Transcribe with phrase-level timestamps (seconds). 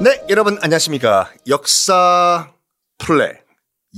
[0.00, 1.28] 네, 여러분 안녕하십니까.
[1.48, 2.52] 역사
[2.98, 3.42] 플레,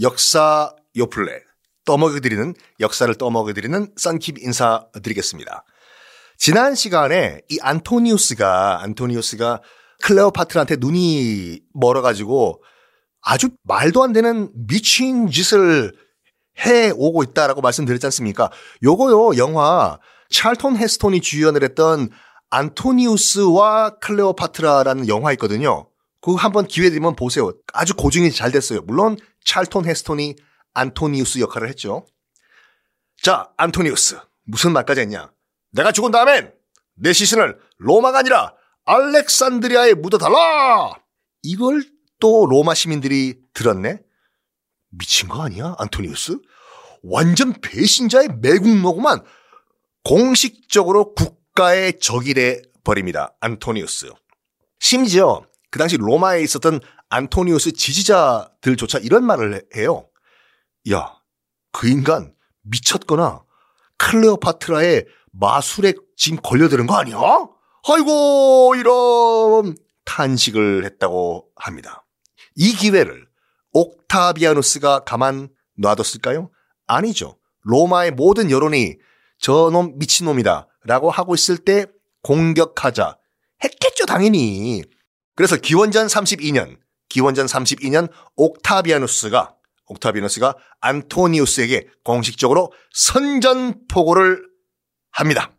[0.01, 1.43] 역사 요플레,
[1.85, 5.63] 떠먹여드리는, 역사를 떠먹여드리는 썬킵 인사드리겠습니다.
[6.39, 9.61] 지난 시간에 이 안토니우스가, 안토니우스가
[10.03, 12.63] 클레오파트라한테 눈이 멀어가지고
[13.21, 15.93] 아주 말도 안 되는 미친 짓을
[16.65, 18.51] 해 오고 있다라고 말씀드렸지 않습니까?
[18.83, 19.99] 요거요, 영화
[20.31, 22.09] 찰톤 헤스톤이 주연을 했던
[22.49, 25.90] 안토니우스와 클레오파트라라는 영화 있거든요.
[26.21, 27.53] 그거 한번 기회 되면 보세요.
[27.73, 28.83] 아주 고증이 잘 됐어요.
[28.83, 30.37] 물론 찰톤 헤스톤이
[30.75, 32.07] 안토니우스 역할을 했죠.
[33.23, 34.19] 자, 안토니우스.
[34.45, 35.33] 무슨 말까지 했냐?
[35.73, 36.53] 내가 죽은 다음엔
[36.97, 40.95] 내 시신을 로마가 아니라 알렉산드리아에 묻어달라!
[41.43, 41.83] 이걸
[42.19, 44.01] 또 로마 시민들이 들었네?
[44.91, 45.75] 미친 거 아니야?
[45.79, 46.39] 안토니우스?
[47.03, 49.25] 완전 배신자의 매국노구만
[50.05, 53.35] 공식적으로 국가의 적이래 버립니다.
[53.41, 54.11] 안토니우스.
[54.81, 60.09] 심지어 그 당시 로마에 있었던 안토니우스 지지자들조차 이런 말을 해요.
[60.91, 61.15] 야,
[61.73, 63.45] 그 인간 미쳤거나
[63.99, 67.17] 클레오파트라의 마술에 지금 걸려드는 거 아니야?
[67.89, 72.05] 아이고, 이런 탄식을 했다고 합니다.
[72.57, 73.27] 이 기회를
[73.73, 76.51] 옥타비아누스가 가만 놔뒀을까요?
[76.87, 77.39] 아니죠.
[77.63, 78.97] 로마의 모든 여론이
[79.39, 81.87] 저놈 미친놈이다 라고 하고 있을 때
[82.23, 83.17] 공격하자
[83.63, 84.83] 했겠죠, 당연히.
[85.35, 86.79] 그래서 기원전 32년,
[87.09, 89.55] 기원전 32년 옥타비아누스가
[89.87, 94.49] 옥타비아누스가 안토니우스에게 공식적으로 선전포고를
[95.11, 95.53] 합니다.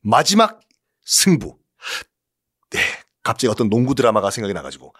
[0.00, 0.60] 마지막
[1.04, 1.58] 승부.
[2.70, 2.80] 네,
[3.22, 4.94] 갑자기 어떤 농구 드라마가 생각이 나가지고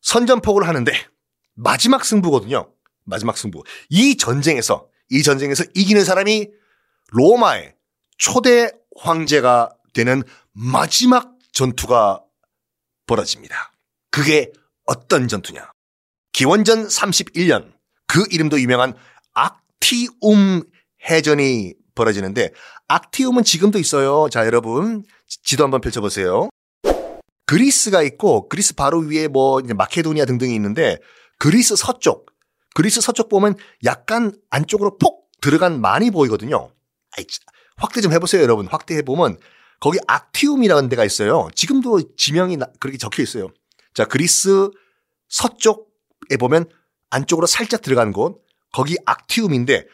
[0.00, 0.92] 선전포고를 하는데
[1.54, 2.72] 마지막 승부거든요.
[3.04, 3.62] 마지막 승부.
[3.88, 6.48] 이 전쟁에서 이 전쟁에서 이기는 사람이
[7.10, 7.74] 로마의
[8.16, 12.22] 초대 황제가 되는 마지막 전투가
[13.08, 13.72] 벌어집니다.
[14.12, 14.52] 그게
[14.84, 15.72] 어떤 전투냐?
[16.32, 17.72] 기원전 31년
[18.06, 18.94] 그 이름도 유명한
[19.34, 20.62] 악티움
[21.10, 22.52] 해전이 벌어지는데
[22.86, 24.28] 악티움은 지금도 있어요.
[24.30, 26.48] 자, 여러분 지도 한번 펼쳐 보세요.
[27.46, 30.98] 그리스가 있고 그리스 바로 위에 뭐 마케도니아 등등이 있는데
[31.38, 32.30] 그리스 서쪽
[32.74, 36.70] 그리스 서쪽 보면 약간 안쪽으로 폭 들어간 많이 보이거든요.
[37.16, 37.24] 아이,
[37.76, 38.66] 확대 좀 해보세요, 여러분.
[38.66, 39.38] 확대해 보면
[39.80, 41.48] 거기 악티움이라는 데가 있어요.
[41.54, 43.48] 지금도 지명이 그렇게 적혀 있어요.
[43.94, 44.70] 자, 그리스
[45.28, 46.68] 서쪽에 보면
[47.10, 49.86] 안쪽으로 살짝 들어간 곳, 거기 악티움인데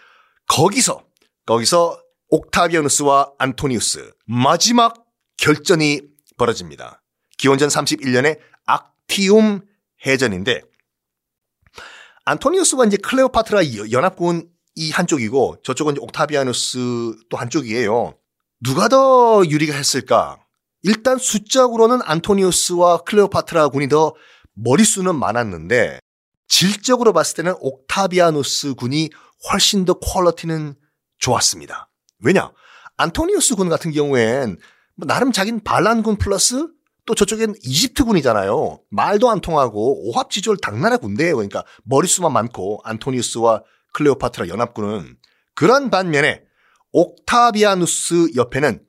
[0.49, 1.05] 거기서
[1.47, 5.07] 거기서 옥타비아누스와 안토니우스 마지막
[5.37, 6.01] 결전이
[6.37, 7.03] 벌어집니다.
[7.39, 9.63] 기원전 31년에 악티움
[10.07, 10.63] 해전인데
[12.25, 13.61] 안토니우스가 이제 클레오파트라
[13.93, 16.79] 연합군 이 한쪽이고 저쪽은 옥타비아누스
[17.29, 18.19] 또 한쪽이에요.
[18.65, 20.39] 누가 더 유리가 했을까?
[20.83, 24.15] 일단 숫자적으로는 안토니우스와 클레오파트라 군이 더
[24.55, 25.99] 머릿수는 많았는데
[26.49, 29.11] 질적으로 봤을 때는 옥타비아누스 군이
[29.51, 30.77] 훨씬 더 퀄러티는
[31.19, 31.91] 좋았습니다.
[32.21, 32.53] 왜냐?
[32.97, 34.57] 안토니우스 군 같은 경우엔
[34.97, 36.69] 뭐 나름 자기는 반란군 플러스
[37.05, 38.81] 또 저쪽엔 이집트 군이잖아요.
[38.89, 41.37] 말도 안 통하고 오합지졸 당나라 군대예요.
[41.37, 45.19] 그러니까 머릿수만 많고 안토니우스와 클레오파트라 연합군은
[45.55, 46.45] 그런 반면에
[46.95, 48.81] 옥타비아누스 옆에는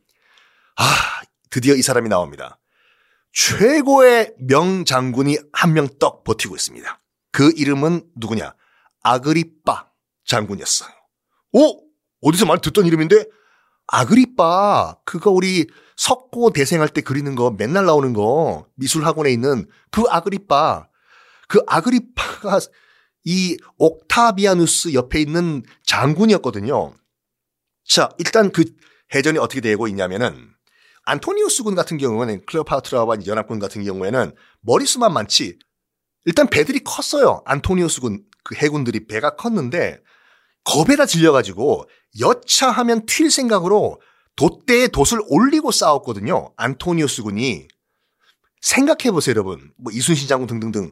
[0.77, 0.85] 아
[1.49, 2.59] 드디어 이 사람이 나옵니다.
[3.33, 7.01] 최고의 명장군이 한 명 떡 버티고 있습니다.
[7.31, 8.53] 그 이름은 누구냐?
[9.03, 9.89] 아그리빠
[10.25, 10.89] 장군이었어요.
[11.53, 11.81] 오
[12.21, 13.25] 어디서 많이 듣던 이름인데
[13.87, 15.67] 아그리빠 그거 우리
[15.97, 20.87] 석고 대생할 때 그리는 거 맨날 나오는 거 미술학원에 있는 그 아그리빠
[21.47, 22.59] 그 아그리빠가
[23.23, 26.93] 이 옥타비아누스 옆에 있는 장군이었거든요.
[27.87, 28.65] 자, 일단 그
[29.13, 30.49] 해전이 어떻게 되고 있냐면은
[31.03, 35.59] 안토니우스 군 같은 경우는 클레오파트라와 연합군 같은 경우에는 머리수만 많지
[36.25, 37.41] 일단 배들이 컸어요.
[37.45, 39.99] 안토니우스 군 그 해군들이 배가 컸는데
[40.63, 43.99] 겁에다 질려가지고 여차하면 튈 생각으로
[44.37, 46.53] 돛대에 돛을 올리고 싸웠거든요.
[46.55, 47.67] 안토니우스 군이
[48.61, 49.73] 생각해 보세요, 여러분.
[49.77, 50.91] 뭐 이순신 장군 등등등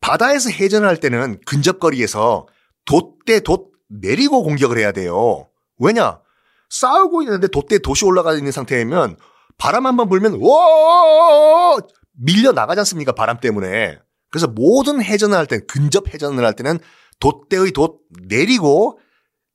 [0.00, 2.46] 바다에서 해전을 할 때는 근접거리에서
[2.84, 5.48] 돛대 돛 내리고 공격을 해야 돼요.
[5.78, 6.20] 왜냐?
[6.70, 9.16] 싸우고 있는데 돛대 돛이 올라가 있는 상태면
[9.56, 11.76] 바람 한 번 불면 와
[12.12, 13.12] 밀려 나가지 않습니까?
[13.12, 13.98] 바람 때문에.
[14.30, 16.78] 그래서 모든 해전을 할 때는 근접 해전을 할 때는
[17.20, 17.98] 돛대의 돛
[18.28, 18.98] 내리고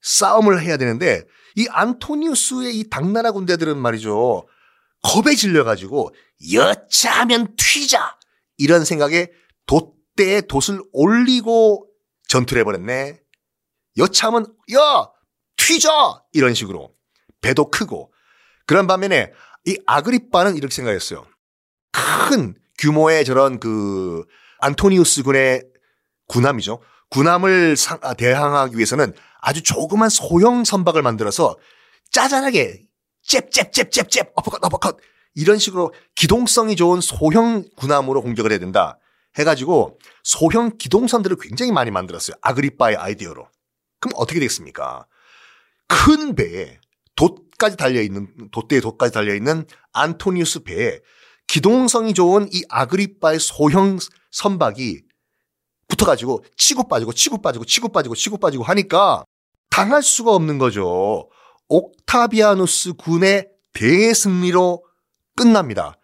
[0.01, 1.23] 싸움을 해야 되는데
[1.55, 4.47] 이 안토니우스의 이 당나라 군대들은 말이죠.
[5.03, 6.09] 겁에 질려가지고
[6.53, 8.17] 여차하면 튀자
[8.57, 9.27] 이런 생각에
[9.67, 11.87] 돛 때에 돛을 올리고
[12.27, 13.19] 전투를 해버렸네.
[13.97, 15.07] 여차하면 야
[15.65, 16.93] 튀자 이런 식으로
[17.41, 18.11] 배도 크고
[18.65, 19.31] 그런 반면에
[19.65, 21.25] 이 아그리빠는 이렇게 생각했어요.
[21.91, 24.25] 큰 규모의 저런 그
[24.59, 25.63] 안토니우스 군의
[26.27, 26.81] 군함이죠.
[27.09, 31.57] 군함을 상, 아, 대항하기 위해서는 아주 조그만 소형 선박을 만들어서
[32.11, 32.83] 짜잘하게
[33.21, 34.97] 잽잽잽잽잽 어퍼컷 어퍼컷
[35.35, 38.99] 이런 식으로 기동성이 좋은 소형 군함으로 공격을 해야 된다.
[39.37, 42.35] 해가지고 소형 기동선들을 굉장히 많이 만들었어요.
[42.41, 43.47] 아그리빠의 아이디어로.
[43.99, 45.07] 그럼 어떻게 되겠습니까?
[45.93, 46.79] 큰 배에
[47.15, 50.99] 돛까지 달려있는, 돛대에 돛까지 달려있는 안토니우스 배에
[51.47, 53.99] 기동성이 좋은 이 아그리빠의 소형
[54.31, 55.03] 선박이
[55.87, 59.23] 붙어가지고 치고 빠지고 치고 빠지고 치고 빠지고 치고 빠지고 하니까
[59.69, 61.29] 당할 수가 없는 거죠.
[61.67, 64.83] 옥타비아누스 군의 대승리로
[65.35, 65.97] 끝납니다.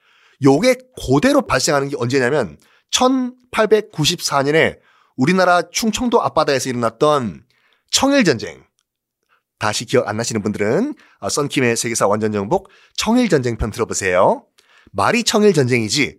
[0.44, 2.58] 요게 그대로 발생하는 게 언제냐면
[2.92, 4.80] 1894년에
[5.16, 7.44] 우리나라 충청도 앞바다에서 일어났던
[7.92, 8.69] 청일전쟁.
[9.60, 14.46] 다시 기억 안 나시는 분들은 아, 썬킴의 세계사 완전 정복 청일전쟁 편 들어보세요.
[14.92, 16.18] 말이 청일전쟁이지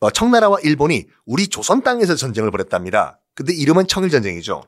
[0.00, 3.20] 어, 청나라와 일본이 우리 조선 땅에서 전쟁을 벌였답니다.
[3.34, 4.62] 근데 이름은 청일전쟁이죠.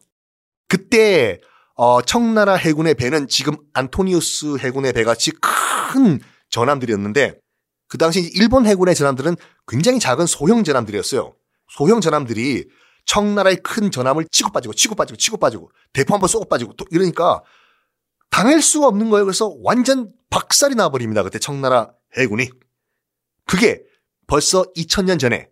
[0.66, 1.38] 그때
[1.76, 6.20] 어, 청나라 해군의 배는 지금 안토니우스 해군의 배같이 큰
[6.50, 7.38] 전함들이었는데
[7.88, 9.36] 그 당시 일본 해군의 전함들은
[9.68, 11.34] 굉장히 작은 소형 전함들이었어요.
[11.68, 12.66] 소형 전함들이
[13.06, 16.84] 청나라의 큰 전함을 치고 빠지고 치고 빠지고 치고 빠지고 대포 한 번 쏘고 빠지고 또
[16.90, 17.42] 이러니까
[18.30, 19.24] 당할 수가 없는 거예요.
[19.24, 21.22] 그래서 완전 박살이 나버립니다.
[21.22, 22.50] 그때 청나라 해군이.
[23.46, 23.82] 그게
[24.26, 25.48] 벌써 2000년 전에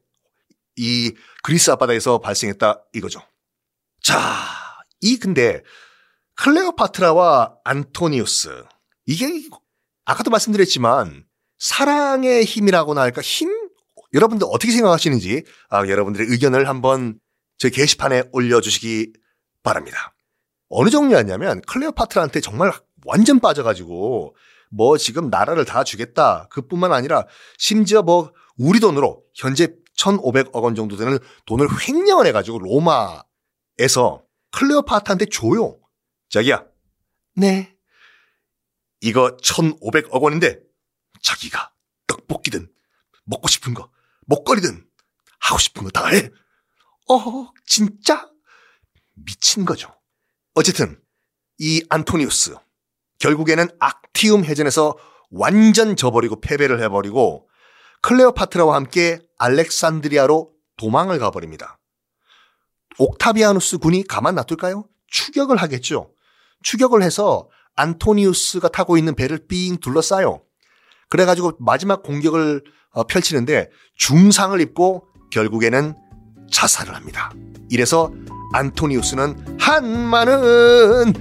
[0.77, 3.21] 이 그리스 앞바다에서 발생했다 이거죠.
[4.03, 4.23] 자,
[5.01, 5.63] 이 근데
[6.37, 8.65] 클레오파트라와 안토니우스
[9.07, 9.27] 이게
[10.05, 11.25] 아까도 말씀드렸지만
[11.59, 13.51] 사랑의 힘이라고나 할까 힘
[14.15, 17.19] 여러분들 어떻게 생각하시는지 아, 여러분들의 의견을 한번
[17.59, 19.13] 저희 게시판에 올려주시기
[19.63, 20.15] 바랍니다.
[20.69, 22.73] 어느 정도였냐면 클레오파트라한테 정말
[23.05, 24.37] 완전 빠져가지고
[24.71, 27.27] 뭐 지금 나라를 다 주겠다 그뿐만 아니라
[27.57, 34.23] 심지어 뭐 우리 돈으로 현재 1,500억 원 정도 되는 돈을 횡령을 해가지고 로마에서
[34.53, 35.79] 클레오파트한테 줘요.
[36.31, 36.65] 자기야.
[37.37, 37.75] 네.
[39.01, 40.61] 이거 1,500억 원인데
[41.23, 41.73] 자기가
[42.07, 42.69] 떡볶이든
[43.25, 43.91] 먹고 싶은 거,
[44.27, 44.85] 먹거리든
[45.41, 46.31] 하고 싶은 거 다 해.
[47.09, 48.31] 어, 진짜?
[49.15, 49.98] 미친 거죠.
[50.59, 50.99] 어쨌든
[51.59, 52.57] 이 안토니우스
[53.21, 54.97] 결국에는 악티움 해전에서
[55.31, 57.49] 완전 져버리고 패배를 해버리고
[58.03, 61.79] 클레오파트라와 함께 알렉산드리아로 도망을 가버립니다.
[62.99, 64.89] 옥타비아누스 군이 가만 놔둘까요?
[65.07, 66.11] 추격을 하겠죠.
[66.65, 70.43] 추격을 해서 안토니우스가 타고 있는 배를 삥 둘러싸요.
[71.09, 75.95] 그래가지고 마지막 공격을 어, 펼치는데 중상을 입고 결국에는
[76.51, 77.33] 자살을 합니다.
[77.71, 78.13] 이래서
[78.53, 81.13] 안토니우스는 한많은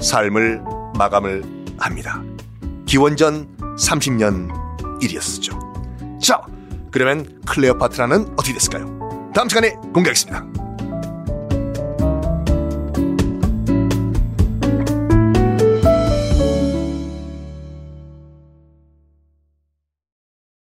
[0.00, 0.62] 삶을
[0.98, 1.42] 마감을
[1.78, 2.22] 합니다.
[2.86, 3.48] 기원전
[3.78, 4.48] 30년
[5.02, 5.58] 일이었었죠.
[6.20, 6.40] 자,
[6.90, 9.30] 그러면 클레오파트라는 어떻게 됐을까요?
[9.34, 10.49] 다음 시간에 공개하겠습니다.